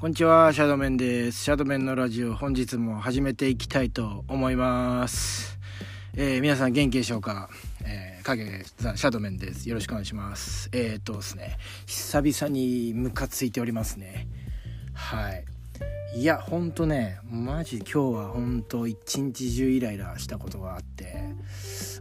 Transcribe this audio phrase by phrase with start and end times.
[0.00, 1.42] こんにちは、シャドメンです。
[1.42, 5.58] シャドメンのラジオ、本日も始めていきたいと思います。
[6.14, 7.50] えー、皆さん元気でしょうか？
[7.84, 9.68] えー、影さん、シャドメンです。
[9.68, 10.68] よろしくお願いします。
[10.70, 11.56] えー、っとですね、
[11.86, 14.28] 久々にムカついておりますね。
[14.94, 15.44] はい。
[16.14, 21.24] いや、ほんとね、マジ今日はほんと一日中イライラしたことがあって、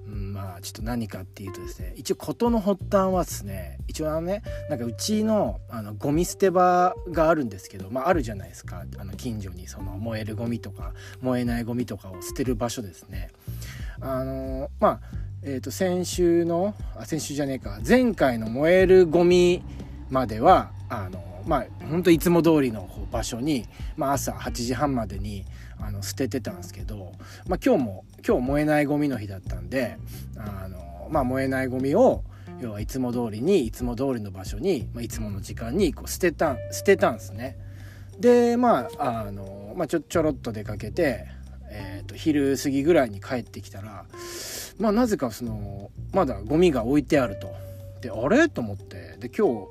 [0.08, 8.86] うん、まあちょっと何かっていうとですね一応事の発端はですね一応あのねなんかうちのあのゴミ捨て場があるんですけどまああるじゃないですか。
[8.98, 13.29] あの近所にその燃えるゴミとか燃えないゴミとかを捨てる場所ですね。
[14.00, 15.00] あのまあ
[15.43, 17.79] えー、と先週のあ先週じゃねえか。
[17.87, 19.64] 前回の燃えるゴミ
[20.10, 23.65] まではあのまあ本当いつも通りの場所に、
[23.96, 25.46] まあ、朝8時半までに
[25.79, 27.13] あの捨ててたんですけど、
[27.47, 29.97] まあ、今日も今日燃えないゴミの日だったんで
[30.37, 32.23] あの、まあ、燃えないゴミを
[32.59, 37.58] 要はいつも通りにいつも通りの場所に、まあ、いつもの時間にこう捨てた捨てたんですね。
[38.19, 41.28] でまああの、まあ、ちょちょろっと出かけて、
[41.69, 44.06] えーと、昼過ぎぐらいに帰ってきたら、
[44.80, 47.56] まあ、なぜかそのまだゴミが置いてあると。
[48.02, 48.47] であれ？
[48.47, 49.67] と思ってで今日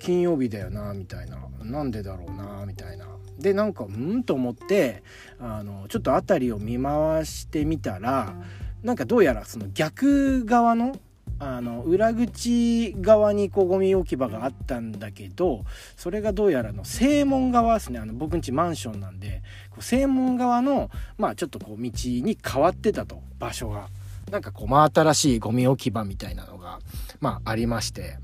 [0.00, 3.06] 金曜日だよなみたいななんでだろうなみたいな
[3.38, 4.24] でなんかうん？
[4.24, 5.02] と思って
[5.40, 8.34] あのちょっと辺りを見回してみたら
[8.82, 10.96] なんかどうやらその逆側の
[11.40, 15.64] あの裏口側にこうゴミ置き場があったんだけど
[15.96, 18.00] それがどうやらの正門側ですね。
[18.00, 23.88] あの僕んちマンションなんでこう正門側のまあちょっとこう道に変わってたと場所が。
[24.32, 26.80] なんかこう真新しいゴミ置き場みたいなのが
[27.20, 28.18] まあありまして。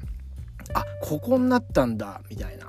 [0.72, 2.66] あここになったんだみたいな。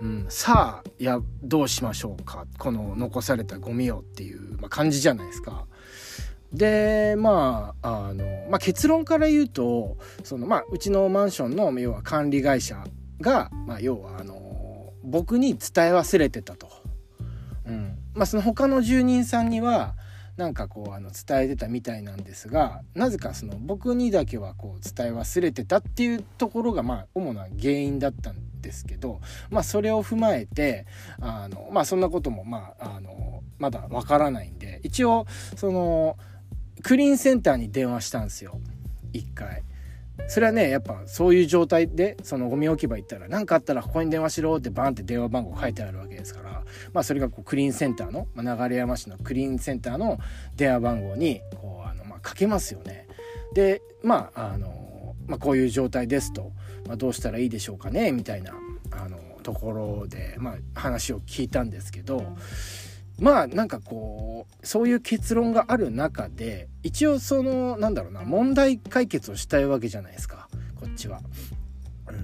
[0.00, 5.66] うん、さあいやどうしましょうかこの残されたゴミをっていう、まあ、感じじゃないですか。
[6.52, 12.84] でまああの、まあ、結論から言うとその、まあ、うちのマンションの要は管理会社
[13.20, 16.68] が、まあ、要はあの僕に伝え忘れてたと。
[17.66, 19.94] うんまあ、その他の住人さんには
[20.36, 29.20] なんかこうあの伝えてたみたいなんですがなぜかその僕にだけはこう伝え忘れてたっていうところがまあ主な原因だったんですけど
[29.50, 30.86] まあそれを踏まえて
[31.20, 35.26] あのまあそんなこともまああのまだわからないんで一応
[35.56, 36.18] その
[36.82, 38.60] クリーンセンターに電話したんですよ
[39.12, 39.62] 一回。
[40.28, 46.62] それはねやっぱそういう状態でそのゴミ置き場行ったら何かあったらここに電話しろってバンって電話番号書いてあるわけですから
[46.92, 50.18] まあそれがこうクリーンセンターの、まあ、流山市のクリーンセンターの
[50.56, 53.06] 電話番号にこうあの、まあ、かけますよね。
[53.54, 56.52] でまああの、まあ、こういう状態ですと、
[56.86, 58.52] まあ、どうしたらいいでしょうかねみたいな
[58.90, 62.36] あのところで、まあ、話を聞いたんですけど
[63.20, 71.20] まあなんかこうそういう結論がある中で一応そのなんだろうな問題解決をしたいわけじゃないですかこっちは。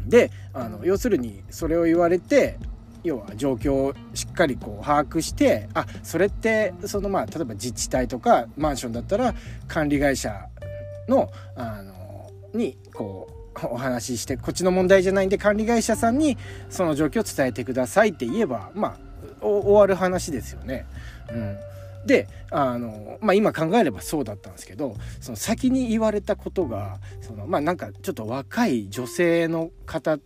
[0.07, 2.59] であの要するにそれを言われて
[3.05, 9.35] 要は状況をしっかりこう把握してあそれってそのまあ例えば自治体とかマンションだったら
[9.67, 10.47] 管理会社
[11.09, 16.39] のあのにこうお話ししてこっちの問題じゃないんで管理会社さんに
[16.71, 20.87] その状況を伝えてくださいって言えばまあ終わる話ですよね。
[21.31, 21.56] うん、
[22.06, 30.19] であの、まあ、今考えればそうだったんですけどその先に言われたことがそのまあなんかちょっと若い女性の方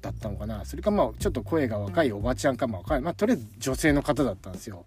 [0.00, 0.64] だったのかな。
[0.64, 3.02] それかまあちょっと声が若いおばちゃんかも分かんない。
[3.02, 4.84] まあとりあえず女性の方だったんですよ。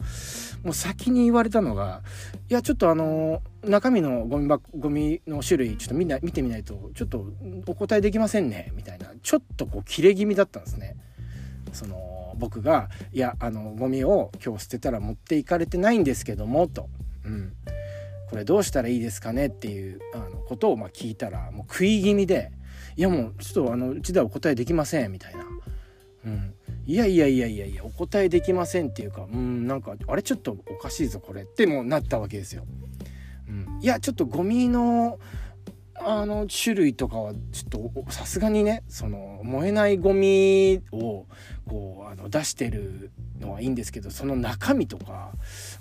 [0.64, 2.02] もう先に言われたのが
[2.50, 7.26] いやちょっとあの中身のゴミ箱ゴミの種類ちょっとみんな見てみないとちょっと
[7.68, 8.72] お答えできませんね。
[8.76, 10.96] みたいなちょっとこう切れ気味だったんですね。
[11.74, 16.90] その僕が「いやあのゴミを今日捨てたら持っていかれてないんですけども」と。
[17.26, 17.54] うん
[18.32, 22.54] これどうしたらいいですかねっていうあのことをま聞いたらもう食い気味で
[22.96, 25.46] いやもうちょっとあのうちではお答えできませんみたいな。
[26.24, 26.54] うん、
[26.86, 32.64] いやいやいやいやいやお答えできませんっていうかうんなんかあれちょっとおかしいぞこれってもうなったわけですよ。
[33.50, 35.20] うん、いやちょっとゴミの
[36.06, 41.26] あの種類とかはちょっとさすがにねその燃えないゴミを
[41.68, 45.32] こうあの出してるのはいいんですけどその中身とか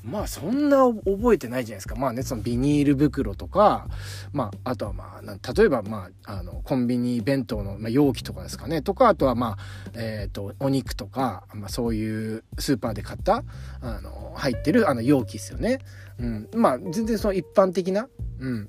[0.04, 1.94] まあそんな覚えてないじゃないですか。
[1.96, 3.86] まあねそのビニール袋とか
[4.32, 8.82] まああとはまあ例えばまああのコンビニ弁当の、ま、容器とかですかね。
[8.82, 9.58] とかあとはまあ
[9.94, 13.44] えっ、ー、とお肉とか、まあ、そういうスーパーで買った
[13.80, 15.80] あの入ってるあの容器ですよね。
[16.18, 18.08] うん、まあ全然その一般的な、
[18.40, 18.68] うん、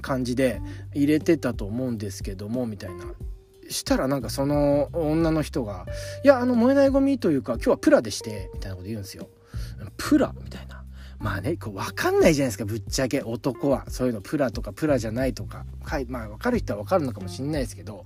[0.00, 0.60] 感じで
[0.94, 3.04] 入れてたと思うんですけどもみたいな
[3.68, 5.86] したらなんかその女の人が
[6.24, 9.28] 「いやあの燃えないゴミというか今日はプラでして」みたいなこと言うんですよ。
[9.96, 10.84] プラみたいな。
[11.18, 15.66] まあねこう分かんないじゃないですかぶっちゃけ男はそういうのプラとかプラじゃないとか
[16.06, 18.04] まあ分かる人は分かるのかもしんないですけど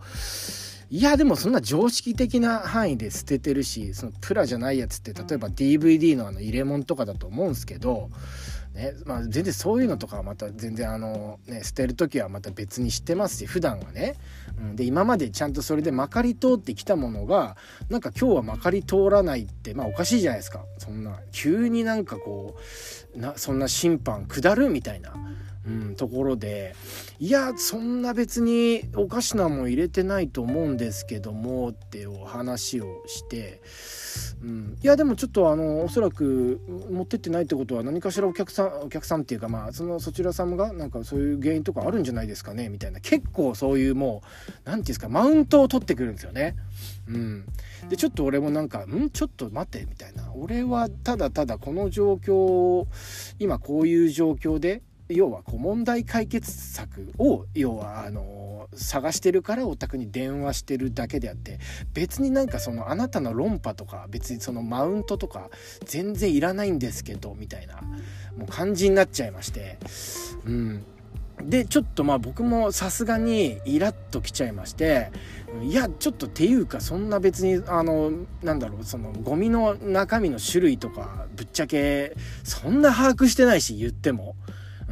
[0.89, 8.11] いやでもそんな常識的な範囲で捨ててるしそのプラじゃないやつって例えば DVD のあの入れ物とかだと思うんですけど
[8.73, 8.95] ね。
[9.05, 14.17] まあ、全然そういうのとかはまた全然あの、ね、捨てる時はまた別に知ってますし普段はね、
[14.59, 17.57] うん、で今までちゃんとそれでまかり通ってきたものが
[17.89, 20.65] なんか今日はまかり通らないってまあおかしいじゃないですか。
[20.79, 22.57] そんな急になんかこ
[23.15, 25.15] うなそんな審判下るみたいな。
[25.65, 26.75] うん、ところで。
[27.21, 33.63] いやそんな別におかしなもん入れてないと思うんですけどもってお話をして。
[34.43, 36.61] うん、いやでもちょっとあのおそらく
[36.91, 42.99] 持ってってないってことは何かしらお客さんお客さんっていうかまあそのそちら様がなんかそういう原因とかあるんじゃないですかねみたいな。
[42.99, 46.57] 結構そういうもう何て言うんですかマウントを取ってくるんですよね。
[47.09, 47.45] うん、
[47.89, 49.11] でちょっと俺もなんか「ん？
[49.11, 50.33] ちょっと待って」みたいな。
[50.35, 52.89] 俺はただただこの状況を
[53.39, 61.59] 今こういう状況で要はこう問題解決策を要はあの探してるからお宅に電話してるだけであって
[61.93, 65.51] 別になんかそのあなたの論破とか別にそのマウントとか
[65.85, 67.83] 全然いらないんですけどみたいな
[68.37, 69.79] もう感じになっちゃいまして。
[70.47, 70.85] うん。
[71.45, 75.11] でちょっとまあ僕もさすがにイラッときちゃいまして
[75.63, 78.13] いやちょっとっていうかそんな別にあの
[78.43, 84.37] なんだろうそのゴミの中身の種類とかぶっちゃけそんな把握してないし言っても。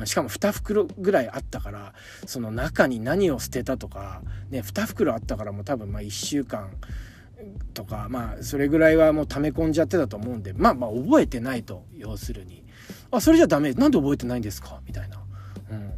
[0.07, 1.95] しかも2袋ぐらいあったから
[2.27, 6.71] その中に何を捨てたとか、ね、2袋あったからもう多分まあ1週間
[7.75, 12.65] とかまあそれぐらいはもう溜め込んじゃってたと思うんでまあまあ覚えてないと要するに。
[13.13, 13.73] あそれじゃダメ。
[13.73, 14.81] なんで覚えてないんですか？
[14.87, 15.21] みたいな。
[15.71, 15.93] うん。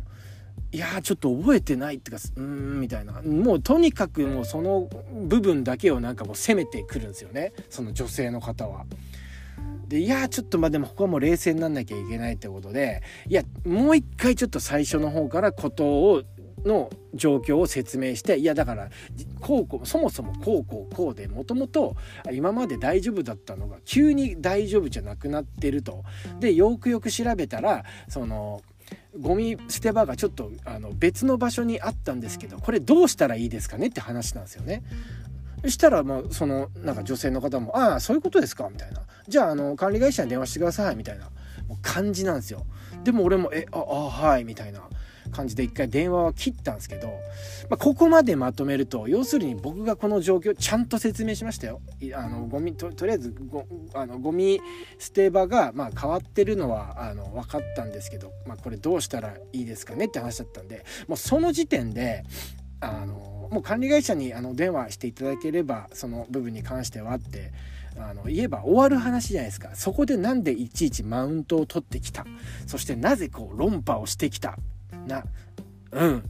[0.72, 3.20] いやちょっと覚えてないってかうーんみたいな。
[3.22, 4.88] もうとにかくもうその
[5.26, 7.52] 部分だけをなんかもう責めてくるんですよね。
[7.68, 8.86] その女性の方は。
[9.88, 16.22] でいやちょっとまあでもここはもう冷静になんなきゃいけないってことでいやもう一回ちょっと最初の方からことを
[16.64, 18.88] の状況を説明していやだから
[19.40, 21.96] こうこうそもそもこうこうこうでもともと
[22.32, 26.04] 今まで大丈夫だったのが急に大丈夫じゃなくなってると。
[26.40, 28.62] でよくよく調べたらその
[29.18, 34.82] ゴミ捨て場がちょっとあの別の場所にあったんですけどこれどうしたらいいですかねって話なんですよね。
[35.70, 41.28] したらまあそのなんか女性の方も「ああそういうことですか」みたいな「じゃああの管理会社に電話してください」みたいな。
[41.80, 42.64] 感じなんですよ。
[43.04, 44.82] でも俺も「えああはい」みたいな。
[45.30, 47.08] 感じで一回電話は切ったんですけど、
[47.70, 51.80] まあ、ここまでまとめると要するに僕がこの状況ちゃんと説明しましたよ。
[52.14, 54.60] あのゴミととりあえずゴあのゴミ
[54.98, 62.24] 捨て場がまあ変わってるのはあの分かったんですけど、まあ、これどうしたらいいですかねって話だったんでもうその時点で
[62.82, 67.52] あのもう管理会社にあの電話していただければその部分に関してはって
[67.98, 69.70] あの言えば終わる話じゃないですか。
[69.74, 72.24] そこでなんでいちいちマウントを取ってきた。
[72.66, 74.56] そしてなぜこう論破をしてきた。
[75.06, 75.24] な
[75.92, 76.18] うん。
[76.18, 76.24] っ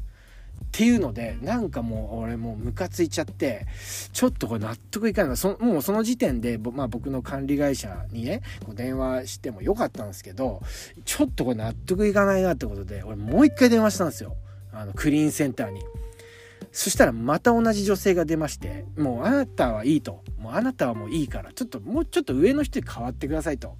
[0.72, 3.66] ていうのでなんかもう俺もうムカついちゃって
[4.12, 5.36] ちょっとこれ納得いかない。
[5.36, 10.62] そもうその時点で、まあ、僕の管理会社にねこう電話してもよかったんですけど
[11.04, 14.34] ちょっとこれ納得いかないなってことで俺もう一回電話したんですよ。
[14.72, 15.82] あのクリーンセンターに。
[16.72, 20.22] そしたらまた同じ女性が出ましてもうあなたはいいと。
[20.38, 21.52] もうあなたはもういいから。
[21.52, 23.76] ちょっともうちょっと上の人に変わってくださいと。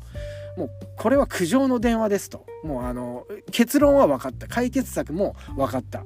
[0.57, 2.47] もうこれは苦情の電話ですと。
[2.63, 4.47] もうあの結論は分かった。
[4.47, 6.05] 解決策も分かった。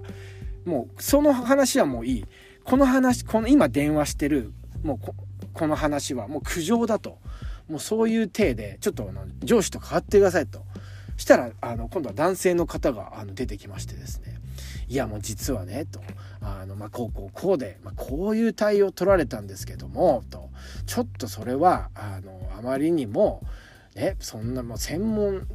[0.65, 2.25] もうその話はもういい。
[2.65, 4.53] この話この今電話してる。
[4.85, 4.99] もう
[5.53, 7.19] この話はもう苦情だと。
[7.69, 10.63] もうそういう体でちょっとあの上司と変わってくださいと。
[11.17, 14.37] したらあの今度は男性の方があの出てきましてですね。
[14.89, 16.01] いやもう実はねと。
[16.41, 20.51] あの、まあ、こうこうこうで、まあ、こういう対応取られたんですけどもと。
[20.87, 23.43] ちょっとそれはあのあまりにも、
[23.95, 25.47] ね、そんなもう専門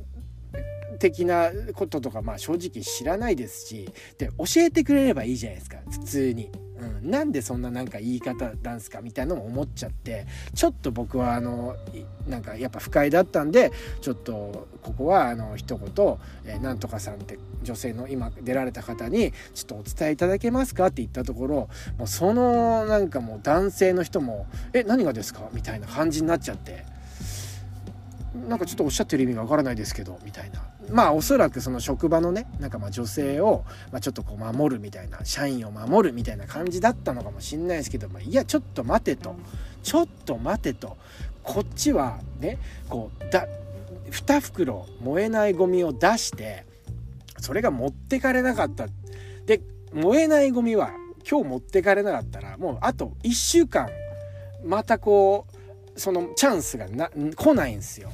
[1.00, 6.52] 的なこととかまあ正直知らないですしで教えてくれればいいじゃないですか普通に。
[6.82, 11.76] うん、なんでそんななんか言い方なんすかみたいなのも思っちゃってちょっと僕はあの
[12.28, 13.72] なんかやっぱ不快だったんで
[14.02, 21.70] ちょっとここはあの一言、えー、なんとかさんって女性の今出られた方にちょっとお伝えいただけますかって言ったところ
[22.00, 26.91] もうそのなんかもう男性の人も「え何がですか?」みたいな感じになっちゃって
[28.34, 30.64] なんかちょっとおっしゃってる意味がわからないですけどみたいな。
[30.90, 39.36] まあおそらくその職場のねなんかまあ女性を、まあ、ちょっとこう守るみたいな社員を守るみたいな感じだったのかもしんないですけど、まあ、いやちょっと待てと。
[39.84, 40.98] ちょっと待てと。
[41.44, 42.58] こっちはね
[42.90, 43.48] こうだ
[44.12, 46.66] 2袋燃えないゴミを出して
[47.40, 48.88] それが持ってかれなかった。
[49.46, 49.62] で
[49.94, 50.92] 燃えないゴミは
[51.30, 53.90] 今日持ってかれなかったらもうあと1週間
[54.64, 55.46] またこ
[55.96, 58.12] うそのチャンスがな来ないんですよ。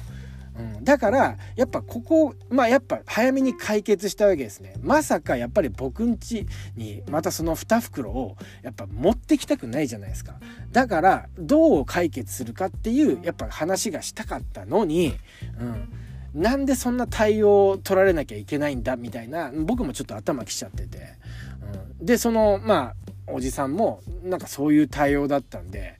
[0.58, 4.74] うん、だからやっぱここまあやっぱ早めに解決したわけですね。
[4.82, 6.46] まさかやっぱり僕ん家
[6.76, 10.40] にまたその2袋をやっぱ持ってきたくないじゃないですか。
[10.72, 15.14] だからどう解決するかっていうやっぱ話がしたかったのに、
[16.34, 20.98] うん、なんでそんな対応を取られなきゃいけないんだみたいな僕もちょっと頭きちゃってて、
[22.00, 25.98] うん、でそのまあおじさんもなんかそういう対応だったんで、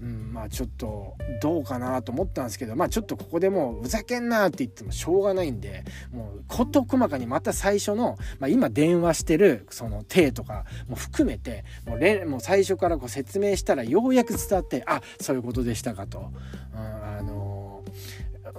[0.00, 16.32] うん、まあちょっとどうかなと思ったんですけどまあちょっとここでもうふざけんなって言ってもしょうがないんでもう事細かにまた最初の、まあ、今電話してるその手とかも含めてもうれもう最初からこう説明したらようやく伝わってあそういうことでしたかと。
[16.74, 17.43] うん、あの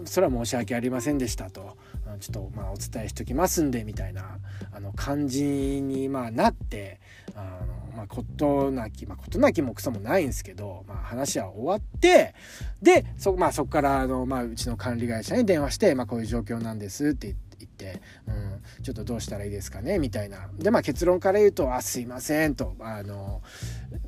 [0.04, 1.78] それは申し訳ありませんでしたと。
[2.20, 4.40] ちょっとまあお伝えしときますんでみたいな
[4.72, 5.44] あの感じ
[5.82, 7.00] にまあなって
[7.36, 12.34] あのまあ事なきまあ事なきもクソもないんですけど、まあ、話は終わって
[12.82, 17.46] でそ,、まあ、そこからあの、まあ、うちの管理会社に電話して、まあ、こういう状況なんですって言って。
[17.58, 23.42] 言って、うん、ちょっとどうしたらいいですかねみたいなでまあ結論から言うと「あすいません」とあの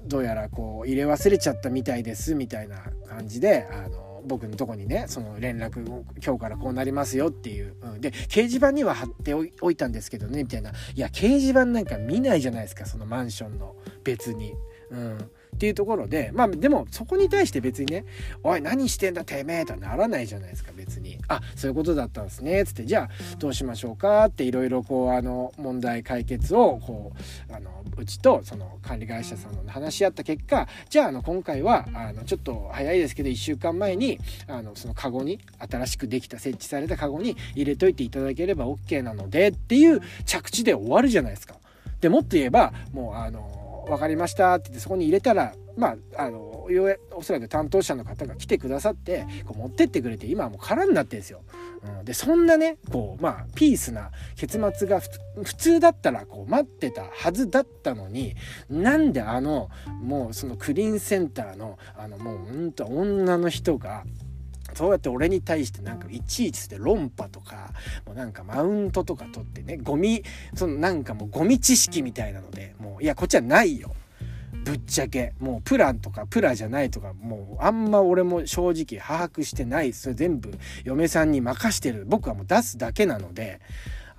[0.06, 10.72] どうやらこう入れ忘れちゃったみたいですみたいな感じであの僕のとこにねその連絡を今日からこうなりますよっていう、うん、で掲示板には貼っておいたんですけどねみたいな。
[10.72, 14.54] いや掲示板なんか見ないじゃないですかそのマンションの別に。
[14.92, 15.32] うん。
[15.56, 18.06] っていうところでまあでもそこに対して別にね
[18.44, 27.14] 「おい何してんだてめえ」とはならないじゃないですか別に「あそういうことだったんですね」つって「じゃあどうしましょうか」っていろいろこうあの問題解決をこ
[27.50, 41.56] うあのうちとその管理会社さんの話し合った結果じゃああの今回はあのちょっと早いですけど1週間前にあのそのカゴに新しくできた設置されたカゴに入れといていただければ OK なのでっていう着地で終わるじゃないですか。
[42.02, 43.57] でもっと言えばもうあの
[43.88, 46.68] 分かりました」って言ってそこに入れたらまああの
[47.16, 51.42] おそらく担当者の方が来てくださってこう持ってってくれて今はもう空になってるんですよ。
[52.00, 55.00] うん、でそんなねこうまあピースな結末が
[55.44, 58.36] 普通だったらこう待ってたはずだったのに
[58.70, 59.70] なんであの
[60.02, 64.04] もうそのクリーンセンターのあのもうほんと女の人が
[64.78, 67.72] そうやって俺に対してなんかいちいちして論破とか
[68.06, 70.22] もうなんかマウントとか取ってねゴミ
[70.54, 73.96] そのなんかもうゴミ知識みたいなのでもういやこっちはないよ。
[74.64, 75.34] ぶっちゃけ。
[75.40, 80.52] もうプランとかプラじゃないとかもうあんま俺も正直把握してないそれ全部
[80.84, 82.06] 嫁さんに任してる。
[82.06, 83.62] 僕はもう出すだけなので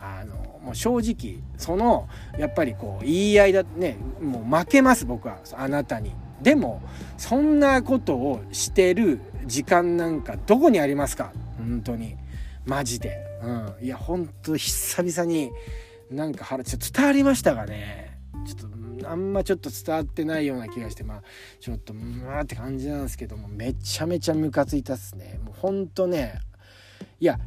[0.00, 6.16] あのもう正直そのやっぱりこう言い合いだねもう負けます僕はあなたに。
[6.42, 6.82] でも
[7.16, 11.32] そんなことをしてる時間なんかどこにありますか？
[11.56, 12.16] 本当に。
[12.64, 13.18] マジで。
[13.42, 13.50] う
[13.82, 13.84] ん。
[13.84, 15.50] いや本当久々に
[16.10, 18.18] なんか腹ちょっと伝わりましたがね。
[18.46, 18.70] ちょっ
[19.02, 21.22] とあんまちょっと伝わってないような気がしてまあ
[21.60, 25.38] ちょっとまあって感じなんですけどもめちゃめちゃムカついたっすね。
[25.44, 26.40] もうほんとね
[27.20, 27.38] いや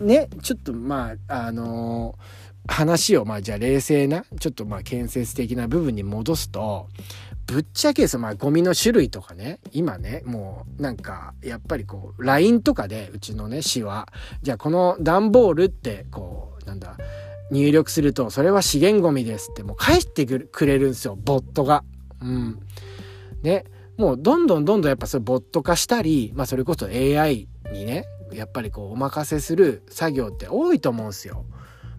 [0.00, 6.88] ねちょっとまああのー、話をまあじゃあ冷静なちょっとまあ建設的な部分に戻すと
[7.46, 14.08] ぶっちゃけですまあゴミの種類とかね今ねもうなんかやっぱりこう LINE とかでうちのね市は
[14.42, 16.96] じゃあこの段ボールってこうなんだ
[17.50, 21.84] 入力するとそれは資源ゴミですってもう返してくれるんですよボットが。
[22.20, 22.60] うん。
[23.42, 23.64] ね
[23.96, 31.44] もうどんどんどんどんやっぱそれボット化したりまあそれこそ AI にねやっぱりこうお任せする作業って多いと思うんですよ。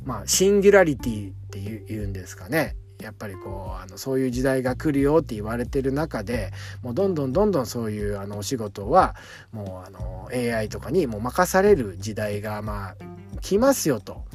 [0.04, 2.76] まあシンギュラリティっていうんですかね。
[3.02, 6.52] やっぱりこうあのそういう時代が来るよって言われてる中で
[6.82, 9.16] もうどんどんどんどんそういうあのお仕事は
[9.52, 12.96] もうあの AI とかにもう任される時代がまあ
[13.42, 14.26] 来ますよと。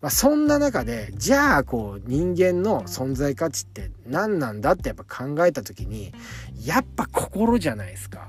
[0.00, 6.10] まあ、そんな中でじゃあこう人間の存在価値って何なんだってやっぱ考えた時に
[6.64, 8.28] やっぱ心じゃないですか。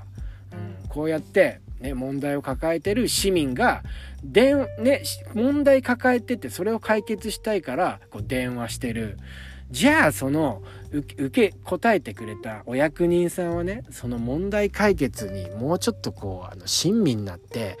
[0.52, 3.82] うん、こうやってね、問題を抱えてる市民が
[4.22, 5.02] 電、ね、
[5.34, 9.18] 問題抱えててそれを解決したいからこう電話してる。
[9.72, 10.62] じゃあその
[10.92, 17.78] 受け答えてくれたお役人さんはねその問題解決にもうちょっとこうあの親身になって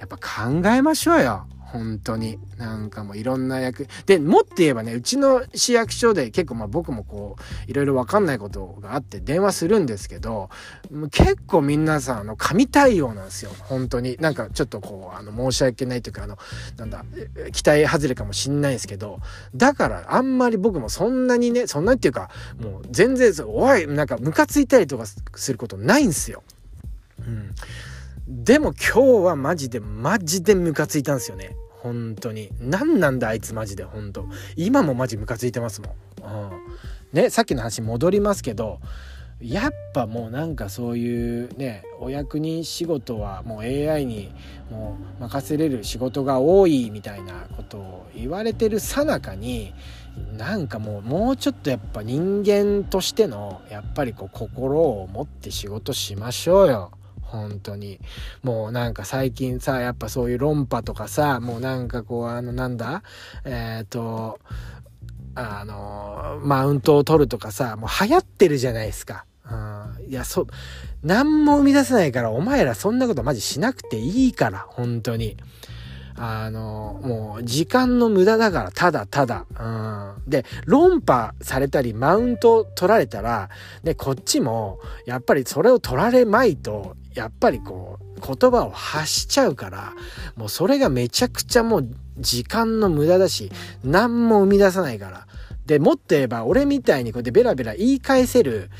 [0.00, 1.46] やっぱ考えましょうよ。
[1.72, 2.38] 本当に。
[2.56, 3.86] なんかもういろんな役。
[4.06, 10.50] で、もっと言えばね、うちの市役所で結構まあ僕もこう、いろいろわかんないことがあって電話するんですけど、
[11.10, 13.50] 結構皆さん、あの、神対応なんですよ。
[13.60, 14.16] 本当に。
[14.20, 16.38] なんかちょっとこう、あの、申し訳ないというか、あの、
[16.76, 17.04] なんだ、
[17.52, 19.20] 期待外れかもしんないですけど、
[19.54, 26.42] だからあんまり僕もそんなにね、そんなっていうか、もう全然、おい、なんかムカついたりとかすることないんですよ。
[27.20, 27.54] うん。
[28.28, 31.56] でも今日はマジでマジでムカついたんですよね。
[31.70, 32.50] 本当に。
[32.60, 33.84] 何なんだあいつマジで。
[33.84, 34.26] 本当。
[34.54, 35.92] 今もマジムカついてますもん、
[36.22, 36.50] うん、
[37.12, 38.80] ねさっきの話戻りますけど
[39.40, 44.30] やっぱもうなんかそういうねお役人仕事はもう AI に
[44.70, 49.72] もう任せれる仕事が多いみたいなことを言われてるさなかに
[50.36, 56.90] なんかもうもうちょっとやっぱ人間としてのやっぱりこう心を持って仕事しましょうよ。
[57.28, 58.00] 本当に。
[58.42, 63.02] もうなんか最近さ、やっぱそういう論破とかさ、もうなんかこうあのなんだ
[63.44, 64.40] えっ、ー、と、
[65.34, 69.24] あの、マウントを取るとかさ、もう流行ってるじゃないですか。
[69.50, 69.54] う
[70.04, 70.46] ん、いや、そ、
[71.02, 75.36] 何も生み出せないから、お前らそんなことマジしなくていいから、本当に。
[76.20, 79.46] あの、もう時間の無駄だから、ただただ。
[79.58, 80.30] うん。
[80.30, 83.48] で、論破されたり、マウント取られたら、
[83.84, 89.92] で、こっちも、やっぱりそれを取られまいと、やっぱりこう、言葉を発しちゃうから、
[90.36, 93.50] もうそれがめちゃくちゃもう時間の無駄だし、
[93.82, 95.26] 何も生み出さないから。
[95.66, 98.70] で、もっと言えば、俺みたいにこうやってベラベラ言い返せる、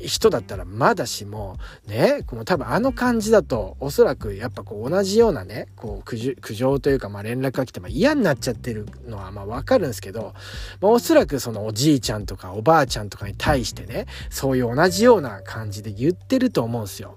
[0.00, 10.34] 人だったらまだしも、ね、この多分あの感じだと、おそらくやっぱこう同じようなね、こう苦情というかまあ連絡が来て、ま嫌になっちゃってるのはまあわかるんですけど、
[10.80, 17.16] まあおそらくそのおじいちゃんとかおばあちゃんとかに対してね、そういう同じような感じで言ってると思うんですよ。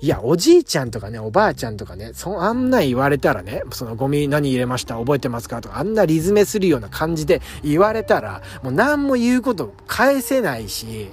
[0.00, 11.10] いや、おじいちゃんとかね、おばあちゃんとかね、そあんな言われたらね、そのゴミ何入れました覚えてますかとか、あんなリズメするような感じで言われたら、もう何も言うこと返せないし、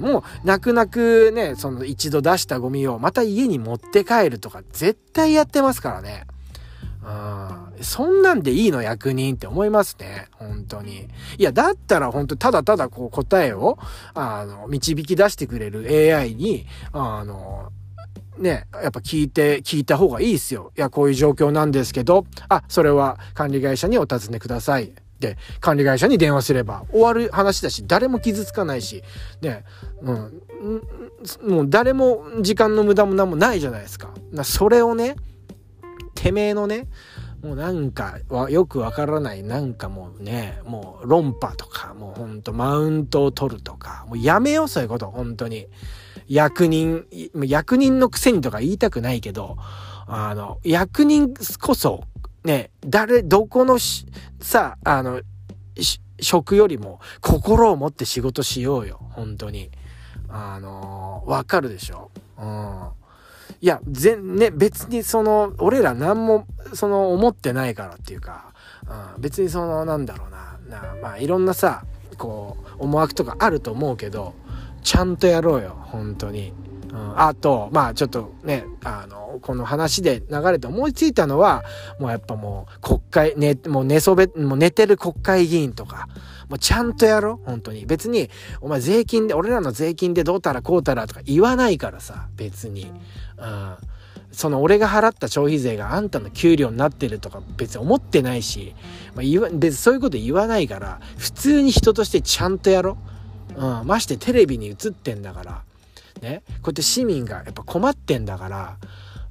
[0.00, 6.26] もう泣く泣くね、その一度出したゴミをまた家に持って帰るとか絶対やってますからね。
[7.02, 10.28] うん、そんなんでいいの役人って思いますね。
[10.32, 11.08] 本当に。
[11.38, 13.78] いや、だったら本当ただただこう答えを、
[14.14, 17.72] あの、導き出してくれる AI に、あの、
[18.36, 20.72] ね、やっぱ聞いて、聞いた方がいいですよ。
[20.76, 24.92] いや、こういう状況なんですけど、あ、それは管理会社にお尋ねください。
[25.20, 29.02] で、管理会社に電話すれば終わる話だし、誰も傷つかないし、
[29.42, 29.64] ね、
[30.02, 30.42] うん、
[31.46, 34.10] もう誰も時間の無駄も何もないじゃないですか。
[34.42, 35.16] それをね、
[36.14, 36.88] てめえのね、
[37.42, 45.66] もうなんかはよくわからないなんかもうねもう論破とかもうほんとマウントを取るとかもうやめようそういうこと本当に
[46.28, 49.56] 役人役人のくせにとか言いたくないけど
[50.06, 52.04] あの役人こそ
[52.44, 53.78] ね、誰、どこの
[54.40, 55.20] さ、あの、
[56.20, 59.00] 職よりも心を持って仕事しようよ。
[59.10, 59.70] 本当に。
[60.28, 62.10] あのわかるでしょ？
[62.38, 62.88] うん。
[63.60, 68.54] いや、全、ね、別にその、俺ら何も、その、思ってないからっていうか、
[69.16, 71.84] うん、別にその、なんだろうな、なまあ、いろんなさ、
[72.16, 74.34] こう、思惑とかあると思うけど、
[74.82, 76.54] ちゃんとやろうよ、本当に。
[76.92, 81.64] うん、あと、まあちょっとね、あの、この話で流れて思いついたのは、
[81.98, 86.08] もうやっぱもう国会、ね、もう寝そべ、もう寝てる国会議員とか、
[86.48, 87.86] もうちゃんとやろ本当に。
[87.86, 88.28] 別に、
[88.60, 92.92] お前税金で、俺らの税金でどうたらこうたらとか言わないからさ、別に。
[93.38, 93.76] うん。
[94.32, 98.74] その俺が払った消費税があんたの給料になってるとか別に思ってないし、
[99.14, 102.96] まあ、言わ別にそういうこと言わないから普通に人としてちゃんとやろ、
[103.56, 105.62] うん、ましてテレビに映ってんだから
[106.20, 108.78] ね、こうやって市民がやっぱ困ってんだから、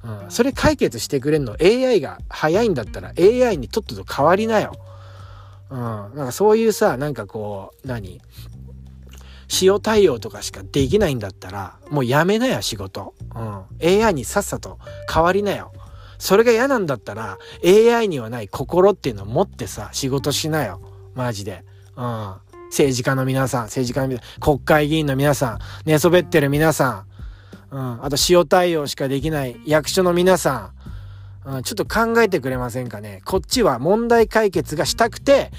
[0.02, 4.72] うん、それ解決してくれんの AI が早いんだったら AI にとっとと変わりなよ。
[5.70, 8.20] うん、なんかそういうさ、なんかこう、何？
[9.62, 13.14] 塩対応とかしかできないんだったら、もうやめなよ、仕事。
[13.34, 14.04] うん。
[14.04, 14.78] AI にさっさと
[15.12, 15.72] 変わりなよ。
[16.18, 20.80] それが嫌なんだったら、AI にはない心っていうのを持ってさ、仕事しなよ。
[21.14, 21.64] マジで。
[21.96, 22.34] うん。
[22.70, 27.04] 政治家の皆さん、政治家の皆さん、国会議員の皆さん、寝そべってる皆さ
[27.70, 30.72] ん、うん、あと塩対応しかできない役所の皆さ
[31.44, 33.22] ん、うん、ちょっと考えてくれませんかね。
[33.24, 35.50] こっちは問題解決がしたくて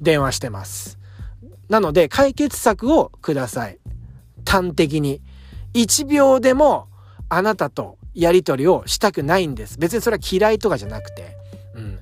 [0.00, 0.98] 電話してます。
[1.68, 3.78] なので解決策をください。
[4.46, 5.22] 端的に。
[5.74, 6.88] 1秒でも
[7.28, 9.78] あなたとやり取りをしたくないんです。
[9.78, 11.36] 別にそれは嫌いとかじゃなくて。
[11.74, 11.98] うん。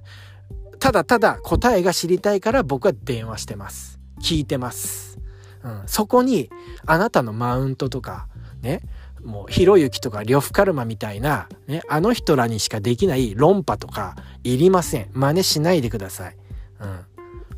[0.78, 3.97] ただただ答えが知りたいから僕は電話してます。
[4.18, 5.18] 聞いてます。
[5.64, 6.50] うん、そこに
[6.86, 8.28] あなたのマウントとか
[8.62, 8.80] ね
[9.24, 15.10] もうひろゆきとか呂布カルマみたいな、ね、あの人らにしかできない論破とかいりません。
[15.12, 16.36] 真似しないでください。
[16.80, 17.00] うん。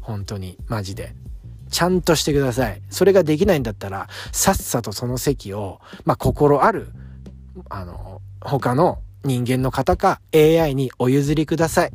[0.01, 0.57] 本当に。
[0.67, 1.15] マジで。
[1.71, 2.83] ちゃんとしてください。
[2.91, 6.89] それができないんだったらさっさとその席をまあ心ある
[7.69, 11.93] あの他の人間の方か AI にお譲りください。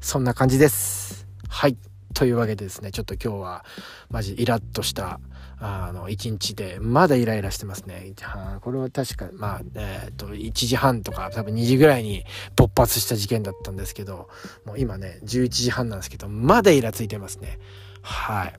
[0.00, 1.26] そんな感じです。
[1.48, 1.76] はい。
[2.18, 3.64] というわけでですね、ちょっと今日は
[4.10, 5.20] マジイラッとした
[5.60, 8.12] あの、一日で、まだイライラしてますね。
[8.60, 12.24] これは確か、まあ、えっ、ー、と、1時半とか、多分2時ぐらいに
[12.56, 14.28] 勃発した事件だったんですけど、
[14.64, 17.60] もう今ね、11時半なんですけど、まだイラついてますね。
[18.02, 18.54] はい。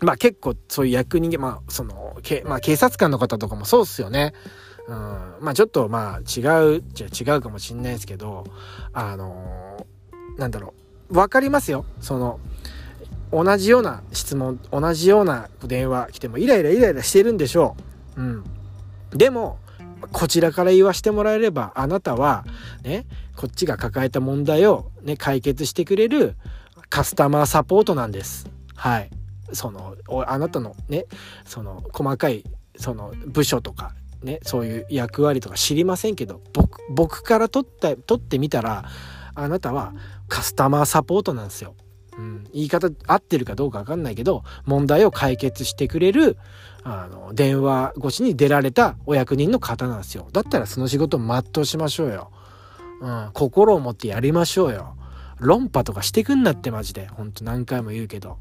[0.00, 4.32] まあ結構そういう役人まあその、けまあ警察官の方とかもそうっすよね。
[4.86, 4.94] うん、
[5.40, 8.44] まあちょっとまあ違うじゃ違うかもしんないですけど、
[8.92, 10.74] あのー、なんだろ
[11.10, 11.84] う、分かりますよ。
[12.00, 12.40] その、
[13.32, 17.76] 同じような質問、同じような電話来てもイライライライラしてるんでしょ
[18.16, 18.20] う。
[18.20, 18.44] うん。
[19.10, 19.58] でも、
[20.12, 22.44] こちらから言わしてもらえれば、あなたは、
[22.82, 26.36] ね、こっちが抱えた問題をね、解決してくれる
[26.88, 28.48] カスタマーサポートなんです。
[28.74, 29.10] はい。
[29.52, 31.06] その、あなたのね、
[31.44, 32.44] その、細かい、
[32.76, 38.84] その、部署とか、ね、そういう役割とか知りませんけど、僕、僕から取った、取ってみたら、
[39.34, 39.92] あなたは
[40.28, 41.74] カスタマーサポートなんですよ。
[42.18, 46.38] うん、言い方合ってるかどうか分かんないけど問題を解決してくれる
[46.82, 50.28] あの電話越しに出られたお役人の方なんですよ。
[50.32, 52.30] だったらその仕事を全うしましょうよ、
[53.00, 54.96] うん、心を持ってやりましょうよ。
[55.38, 57.08] 論破とかしてくんなってマジで。
[57.08, 58.38] ほんと何回も言うけど、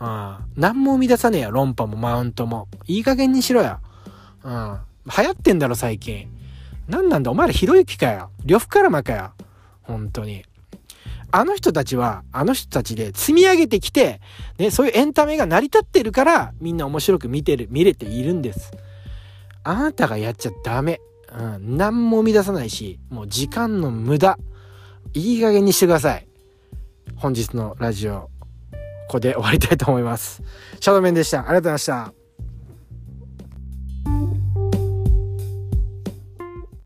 [0.00, 2.68] うん、何も生み出さねえよ論破もマウントも。
[2.86, 3.80] いい加減にしろよ、
[4.44, 6.28] うん、流行ってんだろ最近。
[6.86, 8.30] 何なんだお前らひろゆきかよ。
[8.44, 9.32] 呂布カルマかよ。
[9.82, 10.44] 本当に。
[11.32, 14.20] あの人たちは、あの人たちで積み上げてきて、
[14.58, 18.72] ね、そういうエンタメが成り立ってるから、みんな面白く見てる、見れているんです。
[19.62, 21.00] あなたがやっちゃダメ。
[21.32, 24.38] うん、何も生み出さないし、もう時間の無駄。
[25.14, 26.26] いい加減にしてください。
[27.16, 28.28] 本日のラジオ、こ
[29.08, 30.42] こで終わりたいと思います。
[30.80, 31.40] シャドウメンでした。
[31.40, 32.19] ありがとうございました。